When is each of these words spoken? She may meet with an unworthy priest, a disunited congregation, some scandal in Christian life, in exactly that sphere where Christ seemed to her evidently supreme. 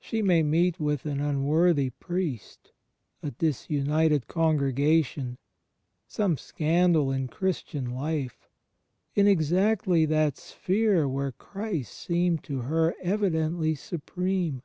She 0.00 0.22
may 0.22 0.42
meet 0.42 0.80
with 0.80 1.04
an 1.04 1.20
unworthy 1.20 1.90
priest, 1.90 2.72
a 3.22 3.32
disunited 3.32 4.26
congregation, 4.26 5.36
some 6.08 6.38
scandal 6.38 7.12
in 7.12 7.28
Christian 7.28 7.90
life, 7.90 8.48
in 9.14 9.26
exactly 9.28 10.06
that 10.06 10.38
sphere 10.38 11.06
where 11.06 11.32
Christ 11.32 11.92
seemed 11.92 12.42
to 12.44 12.60
her 12.60 12.94
evidently 13.02 13.74
supreme. 13.74 14.62